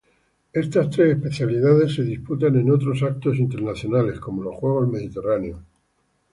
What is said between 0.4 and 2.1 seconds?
Estas tres especialidades se